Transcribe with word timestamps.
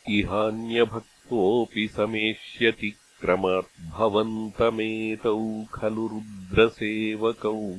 इहान्यभक्तोऽपि 0.10 1.88
समेष्यति 1.88 2.96
क्रमाद्भवन्तमेतौ 3.22 5.66
खलु 5.74 6.08
रुद्रसेवकौ। 6.08 7.76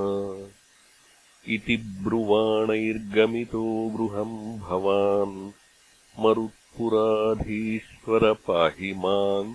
इति 1.52 1.76
ब्रुवाणैर्गमितो 2.04 3.62
गृहम् 3.96 4.36
भवान् 4.60 5.34
मरुत्पुराधीश्वर 6.24 8.24
पाहि 8.48 8.92
माम् 9.04 9.52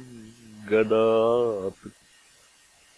गदात् 0.71 1.81